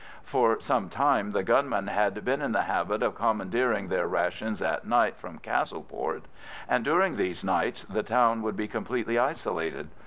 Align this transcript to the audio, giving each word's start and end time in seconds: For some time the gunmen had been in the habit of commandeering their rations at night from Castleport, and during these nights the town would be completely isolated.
For 0.23 0.59
some 0.59 0.89
time 0.89 1.29
the 1.29 1.43
gunmen 1.43 1.85
had 1.85 2.25
been 2.25 2.41
in 2.41 2.53
the 2.53 2.63
habit 2.63 3.03
of 3.03 3.13
commandeering 3.13 3.87
their 3.89 4.07
rations 4.07 4.59
at 4.59 4.83
night 4.87 5.15
from 5.15 5.37
Castleport, 5.37 6.23
and 6.67 6.83
during 6.83 7.17
these 7.17 7.43
nights 7.43 7.83
the 7.83 8.01
town 8.01 8.41
would 8.41 8.55
be 8.57 8.67
completely 8.67 9.19
isolated. 9.19 9.89